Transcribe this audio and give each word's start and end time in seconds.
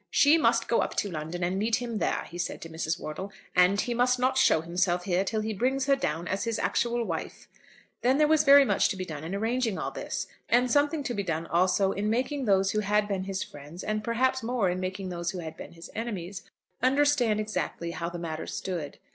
"She 0.09 0.35
must 0.35 0.67
go 0.67 0.79
up 0.81 0.95
to 0.95 1.11
London 1.11 1.43
and 1.43 1.59
meet 1.59 1.75
him 1.75 1.99
there," 1.99 2.23
he 2.31 2.39
said 2.39 2.59
to 2.63 2.69
Mrs. 2.69 2.99
Wortle. 2.99 3.31
"And 3.55 3.79
he 3.79 3.93
must 3.93 4.17
not 4.17 4.35
show 4.35 4.61
himself 4.61 5.03
here 5.03 5.23
till 5.23 5.41
he 5.41 5.53
brings 5.53 5.85
her 5.85 5.95
down 5.95 6.27
as 6.27 6.43
his 6.45 6.57
actual 6.57 7.03
wife." 7.03 7.47
Then 8.01 8.17
there 8.17 8.27
was 8.27 8.43
very 8.43 8.65
much 8.65 8.89
to 8.89 8.97
be 8.97 9.05
done 9.05 9.23
in 9.23 9.35
arranging 9.35 9.77
all 9.77 9.91
this. 9.91 10.25
And 10.49 10.71
something 10.71 11.03
to 11.03 11.13
be 11.13 11.21
done 11.21 11.45
also 11.45 11.91
in 11.91 12.09
making 12.09 12.45
those 12.45 12.71
who 12.71 12.79
had 12.79 13.07
been 13.07 13.25
his 13.25 13.43
friends, 13.43 13.83
and 13.83 14.03
perhaps 14.03 14.41
more 14.41 14.71
in 14.71 14.79
making 14.79 15.09
those 15.09 15.29
who 15.29 15.37
had 15.37 15.55
been 15.55 15.73
his 15.73 15.91
enemies, 15.93 16.49
understand 16.81 17.39
exactly 17.39 17.91
how 17.91 18.09
the 18.09 18.17
matter 18.17 18.47
stood. 18.47 18.97